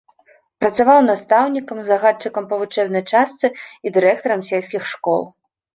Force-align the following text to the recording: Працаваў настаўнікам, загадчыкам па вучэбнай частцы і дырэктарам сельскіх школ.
Працаваў 0.61 0.99
настаўнікам, 1.09 1.83
загадчыкам 1.91 2.43
па 2.55 2.61
вучэбнай 2.63 3.03
частцы 3.11 3.47
і 3.55 3.87
дырэктарам 4.01 4.41
сельскіх 4.51 4.83
школ. 4.97 5.21